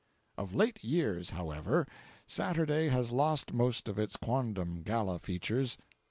Of 0.35 0.55
late 0.55 0.83
years, 0.83 1.29
however, 1.29 1.87
Saturday 2.25 2.89
has 2.89 3.11
lost 3.11 3.53
most 3.53 3.87
of 3.87 3.99
its 3.99 4.17
quondam 4.17 4.81
gala 4.81 5.19
features. 5.19 5.77